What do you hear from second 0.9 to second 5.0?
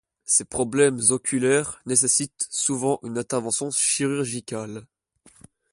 oculaires nécessitent souvent une intervention chirurgicale.